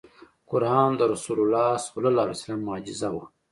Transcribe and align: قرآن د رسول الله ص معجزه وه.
قرآن 0.49 0.89
د 0.99 1.01
رسول 1.13 1.37
الله 2.15 2.25
ص 2.41 2.43
معجزه 2.67 3.09
وه. 3.15 3.25